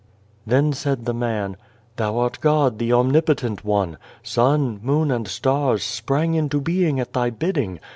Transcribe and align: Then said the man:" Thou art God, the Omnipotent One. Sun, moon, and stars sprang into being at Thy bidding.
Then 0.47 0.73
said 0.73 1.05
the 1.05 1.13
man:" 1.13 1.57
Thou 1.97 2.17
art 2.17 2.39
God, 2.41 2.79
the 2.79 2.91
Omnipotent 2.91 3.63
One. 3.63 3.99
Sun, 4.23 4.79
moon, 4.81 5.11
and 5.11 5.27
stars 5.27 5.83
sprang 5.83 6.33
into 6.33 6.59
being 6.59 6.99
at 6.99 7.13
Thy 7.13 7.29
bidding. 7.29 7.79